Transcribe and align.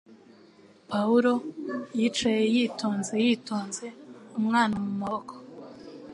Pawulo 0.89 1.33
yicaye 1.99 2.43
yitonze 2.55 3.13
yitonze 3.25 3.85
umwana 4.39 4.75
mu 4.85 4.91
maboko 5.01 5.33